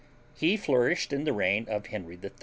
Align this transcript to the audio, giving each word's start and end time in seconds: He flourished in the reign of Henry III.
He 0.35 0.57
flourished 0.57 1.13
in 1.13 1.25
the 1.25 1.31
reign 1.31 1.67
of 1.69 1.85
Henry 1.85 2.17
III. 2.23 2.31